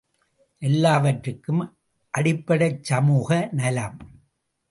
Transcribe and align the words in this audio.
எல்லாவற்றிற்கும் 0.61 1.61
அடிப்படை 2.13 2.79
சமூக 2.81 3.49
நலம். 3.51 3.97